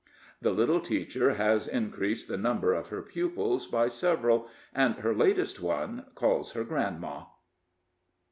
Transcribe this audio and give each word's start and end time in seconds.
The 0.41 0.49
little 0.49 0.79
teacher 0.79 1.35
has 1.35 1.67
increased 1.67 2.27
the 2.27 2.35
number 2.35 2.73
of 2.73 2.87
her 2.87 3.03
pupils 3.03 3.67
by 3.67 3.87
several, 3.87 4.47
and 4.73 4.95
her 4.95 5.13
latest 5.13 5.61
one 5.61 6.05
calls 6.15 6.53
her 6.53 6.63
grandma. 6.63 7.25